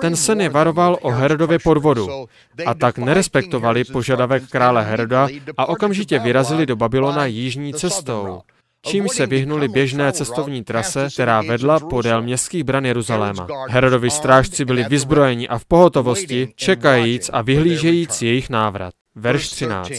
Ten 0.00 0.16
sen 0.16 0.40
je 0.40 0.48
varoval 0.48 0.98
o 1.02 1.10
Herodově 1.10 1.58
podvodu 1.58 2.26
a 2.66 2.74
tak 2.74 2.98
nerespektovali 2.98 3.84
požadavek 3.84 4.48
krále 4.48 4.84
Heroda 4.84 5.28
a 5.56 5.66
okamžitě 5.66 6.18
vyrazili 6.18 6.66
do 6.66 6.76
Babylona 6.76 7.26
jižní 7.26 7.74
cestou, 7.74 8.40
čím 8.82 9.08
se 9.08 9.26
vyhnuli 9.26 9.68
běžné 9.68 10.12
cestovní 10.12 10.64
trase, 10.64 11.08
která 11.12 11.42
vedla 11.42 11.80
podél 11.80 12.22
městských 12.22 12.64
bran 12.64 12.86
Jeruzaléma. 12.86 13.46
Herodovi 13.68 14.10
strážci 14.10 14.64
byli 14.64 14.84
vyzbrojeni 14.84 15.48
a 15.48 15.58
v 15.58 15.64
pohotovosti, 15.64 16.52
čekajíc 16.56 17.30
a 17.32 17.42
vyhlížejíc 17.42 18.22
jejich 18.22 18.50
návrat. 18.50 18.94
Verš 19.14 19.48
13. 19.48 19.92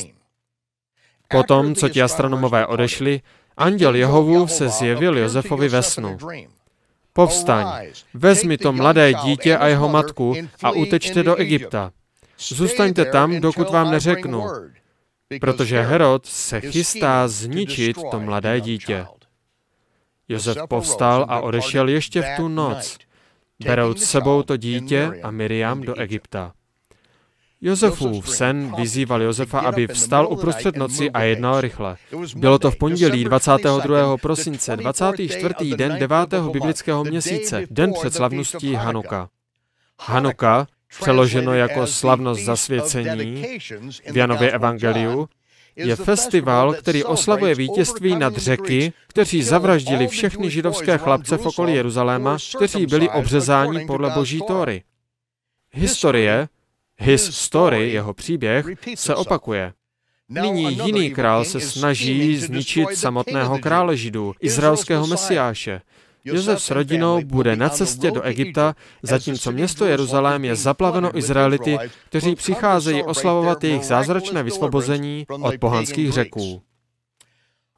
Potom, 1.28 1.76
co 1.76 1.90
ti 1.90 2.02
astronomové 2.02 2.66
odešli, 2.66 3.22
anděl 3.58 3.96
Jehovu 3.96 4.48
se 4.48 4.70
zjevil 4.70 5.18
Josefovi 5.18 5.70
ve 5.70 5.84
snu. 5.84 6.18
Povstaň, 7.18 7.88
vezmi 8.14 8.58
to 8.58 8.74
mladé 8.74 9.14
dítě 9.14 9.58
a 9.58 9.68
jeho 9.68 9.90
matku 9.90 10.36
a 10.64 10.72
utečte 10.72 11.24
do 11.24 11.36
Egypta. 11.36 11.92
Zůstaňte 12.38 13.06
tam, 13.06 13.40
dokud 13.40 13.70
vám 13.70 13.92
neřeknu, 13.92 14.44
protože 15.42 15.82
Herod 15.82 16.26
se 16.26 16.62
chystá 16.62 17.28
zničit 17.28 17.98
to 18.12 18.20
mladé 18.20 18.62
dítě. 18.62 19.06
Josef 20.30 20.58
povstal 20.70 21.26
a 21.30 21.40
odešel 21.42 21.90
ještě 21.90 22.22
v 22.22 22.26
tu 22.38 22.48
noc, 22.48 22.98
berouc 23.66 24.04
sebou 24.04 24.44
to 24.44 24.58
dítě 24.58 25.12
a 25.24 25.32
Miriam 25.32 25.82
do 25.82 26.00
Egypta. 26.00 26.54
Josefův 27.62 28.30
sen 28.30 28.74
vyzýval 28.78 29.22
Josefa, 29.22 29.60
aby 29.60 29.88
vstal 29.88 30.28
uprostřed 30.32 30.76
noci 30.76 31.12
a 31.12 31.22
jednal 31.24 31.62
rychle. 31.62 31.98
Bylo 32.36 32.60
to 32.60 32.72
v 32.72 32.76
pondělí 32.76 33.24
22. 33.24 34.18
prosince, 34.18 34.78
24. 34.78 35.54
den 35.76 36.00
9. 36.00 36.34
biblického 36.52 37.04
měsíce, 37.04 37.64
den 37.70 37.94
před 37.94 38.14
slavností 38.14 38.74
Hanuka. 38.74 39.30
Hanuka, 40.00 40.68
přeloženo 41.00 41.54
jako 41.54 41.88
slavnost 41.88 42.42
zasvěcení 42.42 43.46
v 44.12 44.18
Janově 44.18 44.52
evangeliu, 44.52 45.30
je 45.76 45.96
festival, 45.96 46.74
který 46.74 47.04
oslavuje 47.04 47.56
vítězství 47.56 48.16
nad 48.16 48.38
řeky, 48.38 48.94
kteří 49.08 49.44
zavraždili 49.44 50.08
všechny 50.08 50.50
židovské 50.50 50.98
chlapce 50.98 51.38
v 51.38 51.46
okolí 51.46 51.74
Jeruzaléma, 51.74 52.38
kteří 52.56 52.86
byli 52.86 53.10
obřezáni 53.10 53.86
podle 53.86 54.10
boží 54.10 54.42
tóry. 54.48 54.84
Historie, 55.72 56.48
his 56.98 57.36
story, 57.36 57.92
jeho 57.92 58.14
příběh, 58.14 58.66
se 58.96 59.16
opakuje. 59.16 59.74
Nyní 60.30 60.78
jiný 60.86 61.12
král 61.12 61.46
se 61.46 61.60
snaží 61.60 62.38
zničit 62.38 62.88
samotného 62.96 63.60
krále 63.60 63.98
židů, 63.98 64.34
izraelského 64.42 65.08
mesiáše. 65.08 65.82
Josef 66.24 66.62
s 66.62 66.72
rodinou 66.72 67.22
bude 67.26 67.56
na 67.56 67.70
cestě 67.70 68.12
do 68.12 68.22
Egypta, 68.22 68.76
zatímco 69.04 69.52
město 69.52 69.86
Jeruzalém 69.86 70.46
je 70.46 70.56
zaplaveno 70.56 71.18
Izraelity, 71.18 71.78
kteří 72.10 72.36
přicházejí 72.36 73.04
oslavovat 73.04 73.64
jejich 73.64 73.86
zázračné 73.86 74.44
vysvobození 74.44 75.26
od 75.42 75.58
pohanských 75.60 76.12
řeků. 76.12 76.62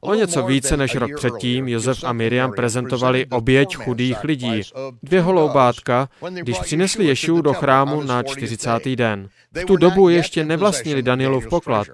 O 0.00 0.14
něco 0.14 0.42
více 0.42 0.76
než 0.76 0.94
rok 0.94 1.10
předtím 1.16 1.68
Josef 1.68 2.04
a 2.04 2.12
Miriam 2.12 2.52
prezentovali 2.52 3.26
oběť 3.26 3.76
chudých 3.76 4.24
lidí, 4.24 4.62
dvě 5.02 5.20
holoubátka, 5.20 6.08
když 6.40 6.58
přinesli 6.58 7.04
Ješu 7.04 7.42
do 7.42 7.52
chrámu 7.52 8.02
na 8.02 8.22
40. 8.22 8.70
den. 8.94 9.28
V 9.52 9.64
tu 9.64 9.76
dobu 9.76 10.08
ještě 10.08 10.44
nevlastnili 10.44 11.02
Danielův 11.02 11.48
poklad, 11.48 11.86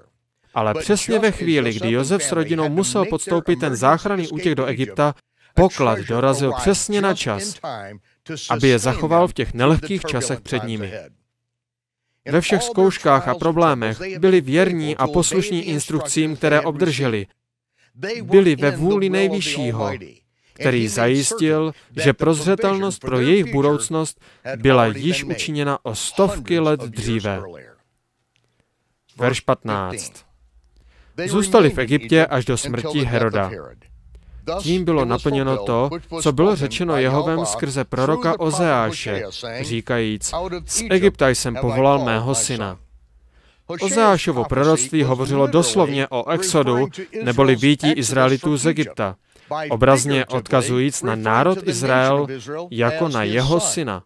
ale 0.53 0.73
přesně 0.73 1.19
ve 1.19 1.31
chvíli, 1.31 1.73
kdy 1.73 1.91
Josef 1.91 2.23
s 2.23 2.31
rodinou 2.31 2.69
musel 2.69 3.05
podstoupit 3.05 3.59
ten 3.59 3.75
záchranný 3.75 4.27
útěk 4.27 4.55
do 4.55 4.65
Egypta, 4.65 5.13
poklad 5.55 5.99
dorazil 5.99 6.53
přesně 6.53 7.01
na 7.01 7.13
čas, 7.13 7.59
aby 8.49 8.67
je 8.67 8.79
zachoval 8.79 9.27
v 9.27 9.33
těch 9.33 9.53
nelehkých 9.53 10.01
časech 10.01 10.41
před 10.41 10.63
nimi. 10.63 10.93
Ve 12.31 12.41
všech 12.41 12.63
zkouškách 12.63 13.27
a 13.27 13.35
problémech 13.35 14.19
byli 14.19 14.41
věrní 14.41 14.95
a 14.95 15.07
poslušní 15.07 15.61
instrukcím, 15.63 16.35
které 16.35 16.61
obdrželi, 16.61 17.27
byli 18.21 18.55
ve 18.55 18.71
vůli 18.71 19.09
nejvyššího, 19.09 19.91
který 20.53 20.87
zajistil, 20.87 21.71
že 21.95 22.13
prozřetelnost 22.13 22.99
pro 22.99 23.19
jejich 23.19 23.53
budoucnost 23.53 24.21
byla 24.55 24.85
již 24.85 25.23
učiněna 25.23 25.79
o 25.83 25.95
stovky 25.95 26.59
let 26.59 26.79
dříve. 26.79 27.41
Verš 29.17 29.39
15. 29.39 30.25
Zůstali 31.27 31.69
v 31.69 31.77
Egyptě 31.77 32.25
až 32.25 32.45
do 32.45 32.57
smrti 32.57 33.05
Heroda. 33.05 33.51
Tím 34.59 34.85
bylo 34.85 35.05
naplněno 35.05 35.65
to, 35.65 35.89
co 36.21 36.31
bylo 36.31 36.55
řečeno 36.55 36.97
Jehovem 36.97 37.45
skrze 37.45 37.83
proroka 37.83 38.39
Ozeáše, 38.39 39.23
říkajíc, 39.61 40.31
z 40.65 40.83
Egypta 40.89 41.29
jsem 41.29 41.55
povolal 41.55 42.05
mého 42.05 42.35
syna. 42.35 42.79
Ozášovo 43.81 44.43
proroctví 44.43 45.03
hovořilo 45.03 45.47
doslovně 45.47 46.07
o 46.07 46.29
exodu, 46.29 46.87
neboli 47.23 47.55
výtí 47.55 47.91
Izraelitů 47.91 48.57
z 48.57 48.65
Egypta, 48.65 49.15
obrazně 49.69 50.25
odkazujíc 50.25 51.03
na 51.03 51.15
národ 51.15 51.67
Izrael 51.67 52.27
jako 52.71 53.07
na 53.07 53.23
jeho 53.23 53.59
syna. 53.59 54.03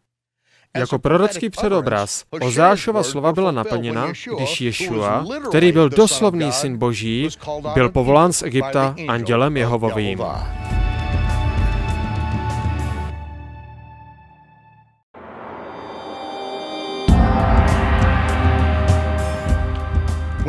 Jako 0.77 0.99
prorocký 0.99 1.49
předobraz 1.49 2.23
Ozášova 2.41 3.03
slova 3.03 3.33
byla 3.33 3.51
naplněna, 3.51 4.07
když 4.37 4.61
Ješua, 4.61 5.25
který 5.49 5.71
byl 5.71 5.89
doslovný 5.89 6.51
syn 6.51 6.77
Boží, 6.77 7.27
byl 7.73 7.89
povolán 7.89 8.33
z 8.33 8.43
Egypta 8.43 8.95
andělem 9.07 9.57
Jehovovým. 9.57 10.19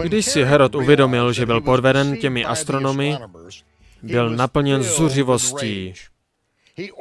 Když 0.03 0.27
si 0.27 0.45
Herod 0.45 0.75
uvědomil, 0.75 1.33
že 1.33 1.47
byl 1.47 1.61
podveden 1.61 2.17
těmi 2.17 2.45
astronomy, 2.45 3.19
byl 4.03 4.31
naplněn 4.31 4.83
zuřivostí. 4.83 5.95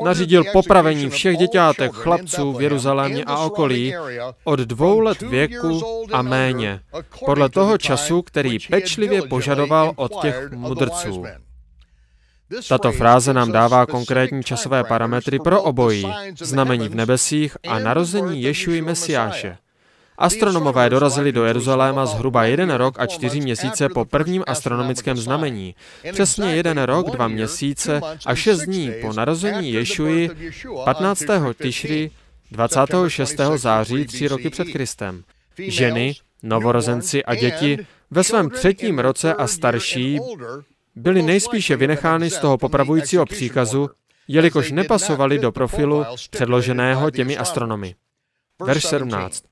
Nařídil 0.04 0.44
popravení 0.54 1.10
všech 1.10 1.38
děťátek 1.38 1.92
chlapců 1.92 2.54
v 2.54 2.62
Jeruzalémě 2.62 3.24
a 3.24 3.38
okolí 3.38 3.96
od 4.44 4.60
dvou 4.60 5.00
let 5.00 5.22
věku 5.22 5.82
a 6.12 6.22
méně, 6.22 6.80
podle 7.26 7.50
toho 7.50 7.78
času, 7.78 8.22
který 8.22 8.60
pečlivě 8.60 9.22
požadoval 9.22 9.94
od 9.96 10.22
těch 10.22 10.52
mudrců. 10.52 11.26
Tato 12.70 12.92
fráze 12.92 13.34
nám 13.34 13.52
dává 13.52 13.86
konkrétní 13.86 14.44
časové 14.44 14.84
parametry 14.84 15.40
pro 15.40 15.62
obojí, 15.62 16.06
znamení 16.42 16.90
v 16.90 16.96
nebesích 16.96 17.58
a 17.68 17.80
narození 17.80 18.42
Ješuji 18.42 18.82
Mesiáše. 18.82 19.58
Astronomové 20.22 20.90
dorazili 20.90 21.32
do 21.32 21.46
Jeruzaléma 21.46 22.06
zhruba 22.06 22.44
jeden 22.44 22.72
rok 22.72 23.00
a 23.00 23.06
čtyři 23.06 23.42
měsíce 23.42 23.90
po 23.90 24.06
prvním 24.06 24.44
astronomickém 24.48 25.18
znamení. 25.18 25.76
Přesně 26.12 26.56
jeden 26.56 26.82
rok, 26.82 27.10
dva 27.10 27.28
měsíce 27.28 28.02
a 28.26 28.36
šest 28.36 28.60
dní 28.60 28.92
po 29.02 29.14
narození 29.14 29.74
Ješuji 29.74 30.30
15. 30.86 31.24
Tišry 31.62 32.12
26. 32.52 33.36
září 33.56 34.06
tři 34.06 34.28
roky 34.28 34.50
před 34.50 34.68
Kristem. 34.68 35.24
Ženy, 35.58 36.16
novorozenci 36.44 37.24
a 37.24 37.36
děti 37.36 37.78
ve 38.12 38.24
svém 38.24 38.50
třetím 38.50 39.00
roce 39.00 39.34
a 39.34 39.48
starší 39.48 40.20
byly 40.96 41.22
nejspíše 41.22 41.76
vynechány 41.76 42.30
z 42.30 42.38
toho 42.38 42.58
popravujícího 42.58 43.26
příkazu, 43.26 43.90
jelikož 44.28 44.72
nepasovali 44.72 45.40
do 45.40 45.52
profilu 45.52 46.06
předloženého 46.30 47.12
těmi 47.12 47.38
astronomy. 47.38 47.96
Verš 48.66 48.84
17. 48.86 49.51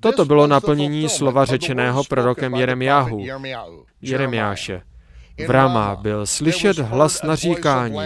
Toto 0.00 0.24
bylo 0.24 0.46
naplnění 0.46 1.08
slova 1.08 1.44
řečeného 1.44 2.04
prorokem 2.04 2.54
Jeremiáhu, 2.54 3.24
Jeremiáše. 4.02 4.82
V 5.46 5.50
Rama 5.50 5.96
byl 5.96 6.26
slyšet 6.26 6.78
hlas 6.78 7.22
naříkání, 7.22 7.98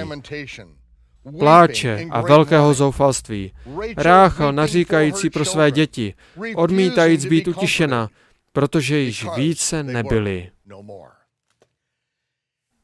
pláče 1.38 2.06
a 2.10 2.20
velkého 2.20 2.74
zoufalství. 2.74 3.52
Ráchel 3.96 4.52
naříkající 4.52 5.30
pro 5.30 5.44
své 5.44 5.70
děti, 5.70 6.14
odmítajíc 6.56 7.26
být 7.26 7.48
utišena, 7.48 8.08
protože 8.52 8.98
již 8.98 9.26
více 9.36 9.82
nebyli. 9.82 10.50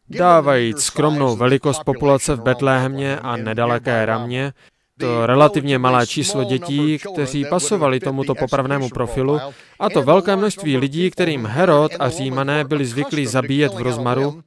Dávajíc 0.09 0.83
skromnou 0.83 1.37
velikost 1.37 1.85
populace 1.85 2.35
v 2.35 2.43
Betlémě 2.43 3.19
a 3.19 3.37
nedaleké 3.37 4.07
Ramě, 4.07 4.53
relativně 5.25 5.79
malé 5.79 6.07
číslo 6.07 6.45
dětí, 6.45 6.99
kteří 6.99 7.45
pasovali 7.45 8.01
tomuto 8.01 8.35
popravnému 8.35 8.89
profilu, 8.89 9.41
a 9.79 9.91
to 9.91 10.03
velké 10.03 10.37
množství 10.37 10.77
lidí, 10.77 11.11
kterým 11.11 11.47
Herod 11.47 11.93
a 11.99 12.09
Římané 12.09 12.65
byli 12.65 12.87
zvyklí 12.87 13.27
zabíjet 13.27 13.75
v 13.75 13.83
rozmaru, 13.83 14.43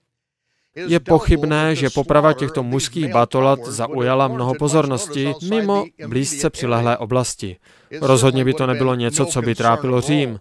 je 0.76 1.00
pochybné, 1.00 1.76
že 1.76 1.90
poprava 1.90 2.34
těchto 2.34 2.64
mužských 2.64 3.14
batolat 3.14 3.60
zaujala 3.66 4.28
mnoho 4.28 4.54
pozornosti 4.54 5.34
mimo 5.50 5.86
blízce 6.08 6.50
přilehlé 6.50 6.98
oblasti. 6.98 7.58
Rozhodně 8.02 8.46
by 8.46 8.54
to 8.54 8.68
nebylo 8.68 8.96
něco, 8.96 9.26
co 9.26 9.42
by 9.42 9.56
trápilo 9.56 10.02
Řím. 10.02 10.40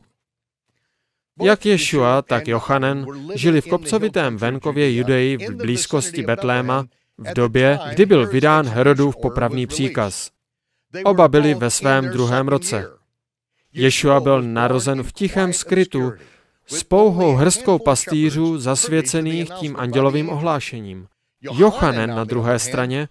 Jak 1.42 1.66
Ješua, 1.66 2.22
tak 2.22 2.48
Jochanen 2.48 3.06
žili 3.34 3.60
v 3.60 3.68
kopcovitém 3.68 4.36
venkově 4.36 4.94
Judeji 4.94 5.36
v 5.36 5.56
blízkosti 5.56 6.22
Betléma 6.22 6.84
v 7.18 7.34
době, 7.34 7.78
kdy 7.90 8.06
byl 8.06 8.26
vydán 8.26 8.66
Herodův 8.66 9.16
popravný 9.16 9.66
příkaz. 9.66 10.30
Oba 11.04 11.28
byli 11.28 11.54
ve 11.54 11.70
svém 11.70 12.08
druhém 12.08 12.48
roce. 12.48 12.90
Ješua 13.72 14.20
byl 14.20 14.42
narozen 14.42 15.02
v 15.02 15.12
tichém 15.12 15.52
skrytu 15.52 16.12
s 16.66 16.82
pouhou 16.82 17.34
hrstkou 17.34 17.78
pastýřů 17.78 18.58
zasvěcených 18.58 19.50
tím 19.50 19.76
andělovým 19.76 20.30
ohlášením. 20.30 21.06
Jochanen 21.40 22.10
na 22.10 22.24
druhé 22.24 22.58
straně 22.58 23.08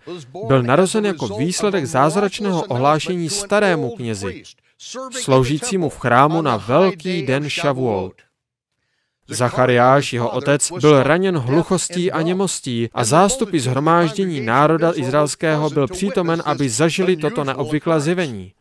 byl 0.47 0.63
narozen 0.63 1.05
jako 1.05 1.27
výsledek 1.27 1.85
zázračného 1.85 2.63
ohlášení 2.63 3.29
starému 3.29 3.95
knězi, 3.95 4.43
sloužícímu 5.11 5.89
v 5.89 5.97
chrámu 5.97 6.41
na 6.41 6.57
velký 6.57 7.25
den 7.25 7.49
Shavuot. 7.49 8.13
Zachariáš, 9.31 10.13
jeho 10.13 10.29
otec, 10.29 10.71
byl 10.71 11.03
raněn 11.03 11.37
hluchostí 11.37 12.11
a 12.11 12.21
němostí 12.21 12.89
a 12.93 13.03
zástupy 13.03 13.59
zhromáždění 13.59 14.41
národa 14.41 14.91
izraelského 14.95 15.69
byl 15.69 15.87
přítomen, 15.87 16.43
aby 16.45 16.69
zažili 16.69 17.17
toto 17.17 17.43
neobvyklé 17.43 18.01
zjevení. 18.01 18.53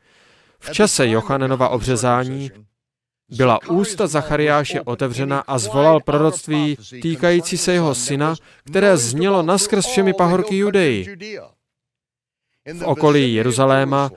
V 0.61 0.73
čase 0.73 1.09
Jochanenova 1.09 1.69
obřezání 1.69 2.51
byla 3.37 3.59
ústa 3.69 4.07
Zachariáše 4.07 4.81
otevřena 4.81 5.41
a 5.47 5.59
zvolal 5.59 6.01
proroctví 6.01 6.77
týkající 7.03 7.59
se 7.59 7.73
jeho 7.73 7.95
syna, 7.95 8.35
které 8.65 8.97
znělo 8.97 9.43
naskrz 9.43 9.87
všemi 9.87 10.13
pahorky 10.13 10.57
Judeji. 10.57 11.17
V 12.75 12.83
okolí 12.85 13.35
Jeruzaléma 13.35 14.11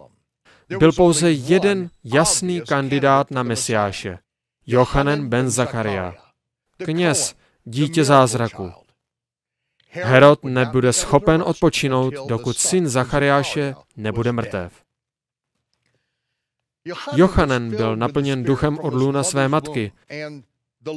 byl 0.80 0.92
pouze 0.92 1.32
jeden 1.32 1.90
jasný 2.04 2.62
kandidát 2.62 3.32
na 3.32 3.44
Mesiáše. 3.44 4.18
Jochanen 4.66 5.30
ben 5.30 5.50
Zacharia. 5.50 6.14
Kněz, 6.78 7.36
dítě 7.64 8.04
zázraku. 8.04 8.72
Herod 9.90 10.44
nebude 10.44 10.94
schopen 10.94 11.44
odpočinout, 11.46 12.14
dokud 12.28 12.58
syn 12.58 12.90
Zachariáše 12.90 13.76
nebude 13.98 14.32
mrtev. 14.32 14.74
Jochanen 17.16 17.70
byl 17.70 17.96
naplněn 17.96 18.44
duchem 18.44 18.80
od 18.80 18.94
lůna 18.94 19.24
své 19.24 19.48
matky. 19.48 19.92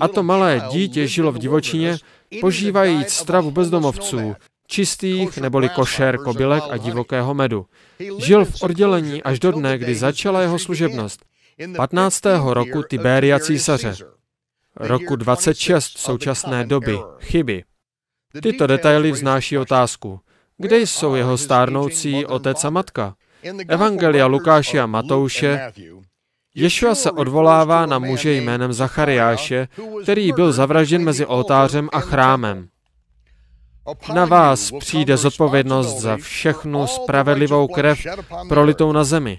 A 0.01 0.09
to 0.09 0.23
malé 0.23 0.63
dítě 0.71 1.07
žilo 1.07 1.33
v 1.33 1.39
divočině, 1.39 1.97
požívajíc 2.41 3.13
stravu 3.13 3.51
bezdomovců, 3.51 4.35
čistých 4.67 5.39
neboli 5.39 5.69
košer 5.69 6.19
kobylek 6.19 6.65
a 6.71 6.77
divokého 6.77 7.35
medu. 7.35 7.67
Žil 8.19 8.45
v 8.45 8.63
oddělení 8.63 9.23
až 9.23 9.39
do 9.39 9.53
dne, 9.53 9.79
kdy 9.79 9.95
začala 9.95 10.41
jeho 10.41 10.59
služebnost. 10.59 11.25
15. 11.77 12.23
roku 12.45 12.83
Tiberia 12.83 13.39
císaře. 13.39 13.97
Roku 14.77 15.17
26 15.17 15.99
současné 15.99 16.67
doby. 16.67 16.99
Chyby. 17.21 17.65
Tyto 18.43 18.67
detaily 18.67 19.13
vznáší 19.13 19.59
otázku. 19.59 20.21
Kde 20.59 20.79
jsou 20.79 21.15
jeho 21.15 21.39
stárnoucí 21.39 22.27
otec 22.27 22.65
a 22.65 22.71
matka? 22.71 23.15
Evangelia 23.69 24.27
Lukáše 24.27 24.81
a 24.81 24.87
Matouše 24.87 25.73
Ješua 26.55 26.95
se 26.95 27.11
odvolává 27.11 27.87
na 27.87 27.99
muže 27.99 28.33
jménem 28.33 28.73
Zachariáše, 28.73 29.69
který 30.03 30.33
byl 30.33 30.53
zavražděn 30.53 31.05
mezi 31.05 31.27
oltářem 31.27 31.89
a 31.93 32.01
chrámem. 32.01 32.69
Na 34.15 34.25
vás 34.25 34.71
přijde 34.79 35.17
zodpovědnost 35.17 36.01
za 36.01 36.17
všechnu 36.17 36.87
spravedlivou 36.87 37.69
krev 37.69 37.99
prolitou 38.49 38.93
na 38.93 39.05
zemi. 39.05 39.39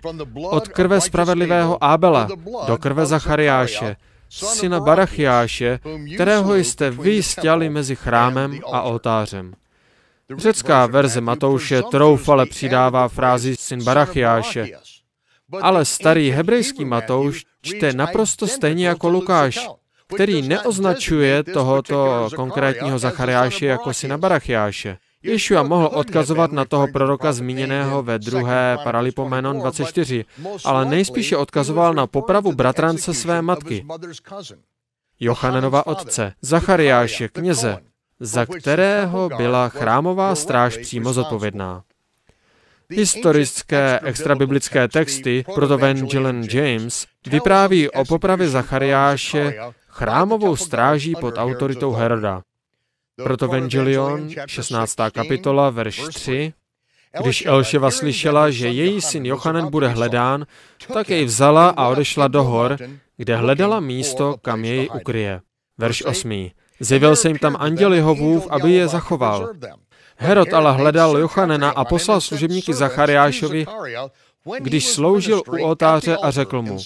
Od 0.50 0.68
krve 0.68 1.02
spravedlivého 1.02 1.84
Ábela 1.84 2.28
do 2.68 2.78
krve 2.78 3.06
Zachariáše, 3.06 3.96
syna 4.30 4.80
Barachiáše, 4.80 5.80
kterého 6.16 6.56
jste 6.56 6.92
vy 6.92 7.24
stěli 7.24 7.70
mezi 7.70 7.96
chrámem 7.96 8.60
a 8.72 8.82
oltářem. 8.82 9.54
Řecká 10.38 10.86
verze 10.86 11.22
Matouše 11.22 11.84
troufale 11.84 12.46
přidává 12.46 13.08
frázi 13.08 13.56
syn 13.56 13.84
Barachiáše, 13.84 14.68
ale 15.62 15.86
starý 15.86 16.30
hebrejský 16.30 16.86
Matouš 16.86 17.46
čte 17.62 17.94
naprosto 17.94 18.48
stejně 18.48 18.88
jako 18.88 19.10
Lukáš, 19.10 19.70
který 20.16 20.42
neoznačuje 20.42 21.44
tohoto 21.44 22.30
konkrétního 22.36 23.00
Zachariáše 23.00 23.66
jako 23.66 23.94
syna 23.94 24.18
Barachiáše. 24.18 24.98
Ješua 25.28 25.64
mohl 25.64 25.90
odkazovat 25.94 26.52
na 26.52 26.66
toho 26.66 26.88
proroka 26.88 27.34
zmíněného 27.34 28.04
ve 28.04 28.20
druhé 28.20 28.78
Paralipomenon 28.84 29.60
24, 29.60 30.26
ale 30.66 30.86
nejspíše 30.86 31.38
odkazoval 31.38 31.94
na 31.94 32.08
popravu 32.08 32.54
bratrance 32.54 33.14
své 33.14 33.42
matky, 33.42 33.86
Jochanenova 35.20 35.88
otce, 35.88 36.34
Zachariáše, 36.42 37.28
kněze, 37.28 37.78
za 38.20 38.46
kterého 38.46 39.30
byla 39.38 39.70
chrámová 39.70 40.36
stráž 40.36 40.78
přímo 40.78 41.14
zodpovědná. 41.14 41.84
Historické 42.90 44.00
extrabiblické 44.04 44.88
texty, 44.88 45.46
proto 45.56 45.74
Evangeline 45.74 46.48
James, 46.52 47.06
vypráví 47.28 47.90
o 47.90 48.06
popravě 48.06 48.50
Zachariáše 48.50 49.60
chrámovou 49.88 50.56
stráží 50.56 51.16
pod 51.20 51.34
autoritou 51.38 51.92
Heroda. 51.92 52.42
Proto 53.24 53.46
Evangelion, 53.46 54.30
16. 54.48 54.96
kapitola, 55.12 55.70
verš 55.70 56.02
3, 56.14 56.54
když 57.22 57.46
Elševa 57.46 57.92
slyšela, 57.92 58.50
že 58.50 58.68
její 58.68 59.02
syn 59.02 59.26
Jochanen 59.26 59.70
bude 59.70 59.88
hledán, 59.88 60.46
tak 60.94 61.10
jej 61.10 61.26
vzala 61.26 61.70
a 61.70 61.88
odešla 61.88 62.28
do 62.28 62.44
hor, 62.44 62.78
kde 63.18 63.36
hledala 63.36 63.80
místo, 63.80 64.36
kam 64.42 64.66
jej 64.66 64.90
ukryje. 64.96 65.42
Verš 65.78 66.06
8. 66.06 66.50
Zjevil 66.80 67.16
se 67.16 67.28
jim 67.28 67.38
tam 67.38 67.56
anděl 67.60 67.94
Jehovův, 67.94 68.48
aby 68.50 68.72
je 68.72 68.88
zachoval. 68.88 69.54
Herod 70.18 70.54
ale 70.54 70.74
hledal 70.74 71.18
Jochanena 71.18 71.70
a 71.70 71.86
poslal 71.86 72.22
služebníky 72.22 72.74
Zachariášovi, 72.74 73.66
když 74.60 74.88
sloužil 74.88 75.42
u 75.48 75.64
oltáře 75.64 76.18
a 76.18 76.32
řekl 76.32 76.62
mu, 76.62 76.78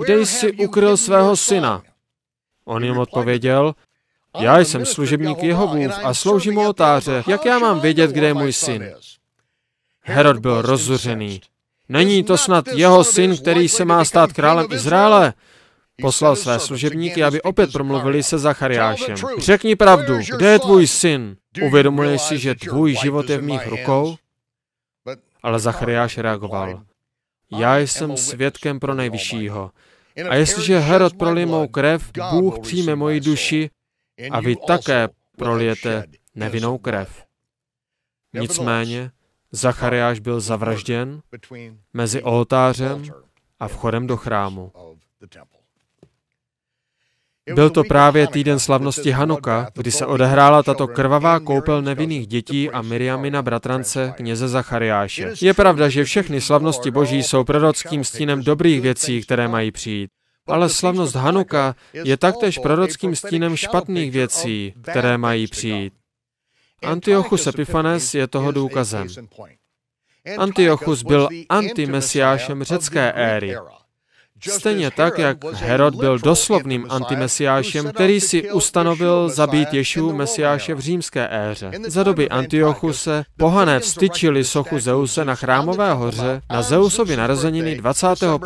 kde 0.00 0.26
jsi 0.26 0.52
ukryl 0.52 0.96
svého 0.96 1.36
syna? 1.36 1.82
On 2.64 2.84
jim 2.84 2.98
odpověděl, 2.98 3.74
já 4.38 4.58
jsem 4.58 4.86
služebník 4.86 5.42
Jehovův 5.42 5.92
a 6.04 6.14
sloužím 6.14 6.56
u 6.56 6.60
oltáře. 6.60 7.24
Jak 7.26 7.44
já 7.44 7.58
mám 7.58 7.80
vědět, 7.80 8.10
kde 8.10 8.26
je 8.26 8.34
můj 8.34 8.52
syn? 8.52 8.92
Herod 10.00 10.38
byl 10.38 10.62
rozzuřený. 10.62 11.40
Není 11.88 12.22
to 12.22 12.38
snad 12.38 12.68
jeho 12.68 13.04
syn, 13.04 13.36
který 13.36 13.68
se 13.68 13.84
má 13.84 14.04
stát 14.04 14.32
králem 14.32 14.66
Izraele? 14.72 15.34
Poslal 16.00 16.36
své 16.36 16.60
služebníky, 16.60 17.24
aby 17.24 17.42
opět 17.42 17.72
promluvili 17.72 18.22
se 18.22 18.38
Zachariášem. 18.38 19.16
Řekni 19.38 19.76
pravdu, 19.76 20.14
kde 20.36 20.50
je 20.50 20.58
tvůj 20.58 20.86
syn? 20.86 21.36
Uvědomuješ 21.62 22.22
si, 22.22 22.38
že 22.38 22.54
tvůj 22.54 22.94
život 22.94 23.30
je 23.30 23.38
v 23.38 23.42
mých 23.42 23.66
rukou? 23.66 24.16
Ale 25.42 25.58
Zachariáš 25.58 26.18
reagoval. 26.18 26.82
Já 27.58 27.78
jsem 27.78 28.16
svědkem 28.16 28.80
pro 28.80 28.94
nejvyššího. 28.94 29.70
A 30.28 30.34
jestliže 30.34 30.78
Herod 30.78 31.16
prolije 31.16 31.46
mou 31.46 31.68
krev, 31.68 32.10
Bůh 32.30 32.58
přijme 32.58 32.96
moji 32.96 33.20
duši 33.20 33.70
a 34.30 34.40
vy 34.40 34.56
také 34.66 35.08
prolijete 35.36 36.04
nevinnou 36.34 36.78
krev. 36.78 37.24
Nicméně 38.34 39.10
Zachariáš 39.52 40.20
byl 40.20 40.40
zavražděn 40.40 41.22
mezi 41.92 42.22
oltářem 42.22 43.04
a 43.60 43.68
vchodem 43.68 44.06
do 44.06 44.16
chrámu. 44.16 44.72
Byl 47.54 47.70
to 47.70 47.84
právě 47.84 48.26
týden 48.26 48.58
slavnosti 48.58 49.10
Hanuka, 49.10 49.70
kdy 49.74 49.90
se 49.90 50.06
odehrála 50.06 50.62
tato 50.62 50.88
krvavá 50.88 51.40
koupel 51.40 51.82
nevinných 51.82 52.26
dětí 52.26 52.70
a 52.70 52.82
Miriamina 52.82 53.42
bratrance 53.42 54.12
kněze 54.16 54.48
Zachariáše. 54.48 55.32
Je 55.40 55.54
pravda, 55.54 55.88
že 55.88 56.04
všechny 56.04 56.40
slavnosti 56.40 56.90
boží 56.90 57.22
jsou 57.22 57.44
prorockým 57.44 58.04
stínem 58.04 58.42
dobrých 58.42 58.80
věcí, 58.80 59.22
které 59.22 59.48
mají 59.48 59.70
přijít. 59.70 60.10
Ale 60.46 60.68
slavnost 60.68 61.14
Hanuka 61.14 61.74
je 61.92 62.16
taktéž 62.16 62.58
prorockým 62.58 63.16
stínem 63.16 63.56
špatných 63.56 64.10
věcí, 64.10 64.74
které 64.82 65.18
mají 65.18 65.46
přijít. 65.46 65.92
Antiochus 66.82 67.46
Epiphanes 67.46 68.14
je 68.14 68.26
toho 68.26 68.52
důkazem. 68.52 69.08
Antiochus 70.38 71.02
byl 71.02 71.28
antimesiášem 71.48 72.62
řecké 72.64 73.12
éry. 73.12 73.56
Stejně 74.48 74.90
tak, 74.90 75.18
jak 75.18 75.44
Herod 75.44 75.94
byl 75.94 76.18
doslovným 76.18 76.86
antimesiášem, 76.88 77.92
který 77.92 78.20
si 78.20 78.50
ustanovil 78.50 79.28
zabít 79.28 79.74
Ješu 79.74 80.12
mesiáše 80.12 80.74
v 80.74 80.80
římské 80.80 81.28
éře. 81.30 81.70
Za 81.86 82.02
doby 82.02 82.28
Antiochuse 82.28 83.24
pohané 83.36 83.80
vstyčili 83.80 84.44
sochu 84.44 84.78
Zeuse 84.78 85.24
na 85.24 85.34
chrámové 85.34 85.92
hoře 85.92 86.40
na 86.50 86.62
Zeusovy 86.62 87.16
narozeniny 87.16 87.76
25. 87.76 88.40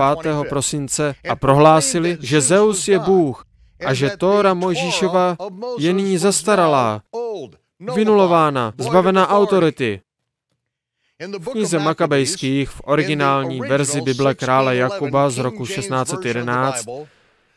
prosince 0.48 1.14
a 1.28 1.36
prohlásili, 1.36 2.18
že 2.20 2.40
Zeus 2.40 2.88
je 2.88 2.98
Bůh 2.98 3.44
a 3.86 3.94
že 3.94 4.10
Tóra 4.18 4.54
Mojžíšova 4.54 5.36
je 5.78 5.92
nyní 5.92 6.18
zastaralá, 6.18 7.02
vynulována, 7.94 8.72
zbavená 8.78 9.28
autority. 9.28 10.00
V 11.38 11.50
knize 11.50 11.78
Makabejských 11.78 12.70
v 12.70 12.80
originální 12.84 13.60
verzi 13.60 14.00
Bible 14.00 14.34
krále 14.34 14.76
Jakuba 14.76 15.30
z 15.30 15.38
roku 15.38 15.66
1611 15.66 16.86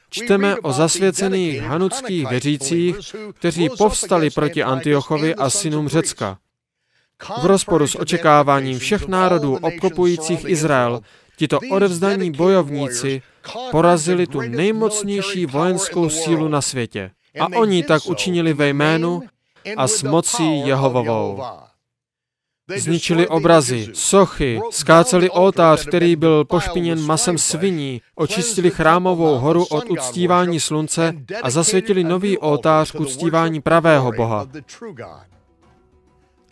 Čteme 0.10 0.56
o 0.56 0.72
zasvěcených 0.72 1.62
hanuckých 1.62 2.30
věřících, 2.30 2.96
kteří 3.34 3.70
povstali 3.78 4.30
proti 4.30 4.64
Antiochovi 4.64 5.36
a 5.36 5.50
synům 5.50 5.88
Řecka. 5.88 6.38
V 7.42 7.46
rozporu 7.46 7.88
s 7.88 8.00
očekáváním 8.00 8.80
všech 8.80 9.08
národů 9.08 9.58
obklopujících 9.62 10.46
Izrael, 10.46 11.02
tito 11.38 11.60
odevzdaní 11.72 12.32
bojovníci 12.32 13.22
porazili 13.72 14.28
tu 14.28 14.42
nejmocnější 14.42 15.46
vojenskou 15.46 16.10
sílu 16.10 16.48
na 16.48 16.62
světě. 16.62 17.12
A 17.40 17.48
oni 17.60 17.84
tak 17.84 18.06
učinili 18.06 18.54
ve 18.54 18.70
jménu 18.70 19.22
a 19.78 19.88
s 19.88 20.04
mocí 20.04 20.60
Jehovovou. 20.60 21.42
Zničili 22.76 23.28
obrazy, 23.28 23.88
sochy, 23.94 24.62
skáceli 24.70 25.30
oltář, 25.30 25.86
který 25.86 26.16
byl 26.16 26.46
pošpiněn 26.46 27.02
masem 27.02 27.38
sviní, 27.38 28.02
očistili 28.16 28.72
chrámovou 28.72 29.38
horu 29.38 29.66
od 29.66 29.90
uctívání 29.90 30.60
slunce 30.60 31.14
a 31.44 31.50
zasvětili 31.50 32.04
nový 32.04 32.38
oltář 32.38 32.92
k 32.92 33.00
uctívání 33.00 33.62
pravého 33.62 34.12
Boha. 34.12 34.48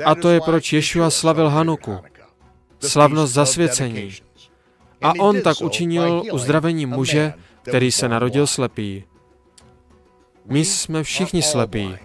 A 0.05 0.15
to 0.15 0.29
je 0.29 0.41
proč 0.41 0.73
Ješua 0.73 1.09
slavil 1.09 1.49
Hanuku, 1.49 1.97
slavnost 2.79 3.33
zasvěcení. 3.33 4.13
A 5.01 5.13
on 5.19 5.41
tak 5.41 5.61
učinil 5.61 6.23
uzdravení 6.31 6.85
muže, 6.85 7.33
který 7.61 7.91
se 7.91 8.09
narodil 8.09 8.47
slepý. 8.47 9.03
My 10.45 10.65
jsme 10.65 11.03
všichni 11.03 11.41
slepí, 11.41 11.95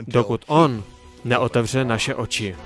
dokud 0.00 0.44
on 0.46 0.84
neotevře 1.24 1.84
naše 1.84 2.14
oči. 2.14 2.56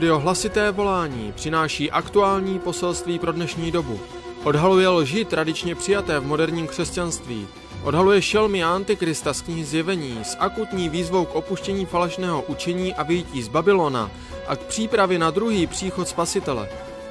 Studio 0.00 0.18
Hlasité 0.18 0.70
volání 0.70 1.32
přináší 1.32 1.90
aktuální 1.90 2.58
poselství 2.58 3.18
pro 3.18 3.32
dnešní 3.32 3.70
dobu. 3.70 4.00
Odhaluje 4.44 4.88
lži 4.88 5.24
tradičně 5.24 5.74
přijaté 5.74 6.18
v 6.18 6.26
moderním 6.26 6.66
křesťanství. 6.66 7.46
Odhaluje 7.82 8.22
šelmy 8.22 8.64
a 8.64 8.74
antikrista 8.74 9.34
z 9.34 9.42
knihy 9.42 9.64
Zjevení 9.64 10.18
s 10.22 10.36
akutní 10.38 10.88
výzvou 10.88 11.24
k 11.24 11.34
opuštění 11.34 11.86
falešného 11.86 12.42
učení 12.42 12.94
a 12.94 13.02
vyjítí 13.02 13.42
z 13.42 13.48
Babylona 13.48 14.10
a 14.46 14.56
k 14.56 14.60
přípravě 14.60 15.18
na 15.18 15.30
druhý 15.30 15.66
příchod 15.66 16.08
Spasitele. 16.08 16.68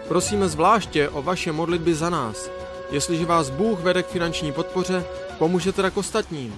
Prosíme 0.07 0.49
zvláště 0.49 1.09
o 1.09 1.21
vaše 1.21 1.51
modlitby 1.51 1.95
za 1.95 2.09
nás. 2.09 2.49
Jestliže 2.91 3.25
vás 3.25 3.49
Bůh 3.49 3.79
vede 3.79 4.03
k 4.03 4.07
finanční 4.07 4.51
podpoře, 4.51 5.05
pomůžete 5.37 5.81
tak 5.81 5.97
ostatním. 5.97 6.55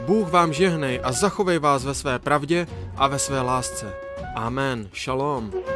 Bůh 0.00 0.28
vám 0.30 0.52
žehnej 0.52 1.00
a 1.02 1.12
zachovej 1.12 1.58
vás 1.58 1.84
ve 1.84 1.94
své 1.94 2.18
pravdě 2.18 2.66
a 2.96 3.08
ve 3.08 3.18
své 3.18 3.40
lásce. 3.40 4.05
Amen. 4.36 4.90
Shalom. 4.92 5.75